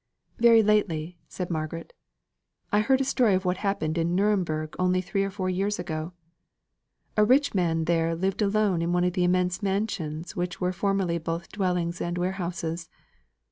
[0.39, 1.93] "Very lately," said Margaret,
[2.71, 6.13] "I heard a story of what happened in Nuremberg only three or four years ago.
[7.15, 11.19] A rich man there lived alone in one of the immense mansions which were formerly
[11.19, 12.89] both dwellings and warehouses.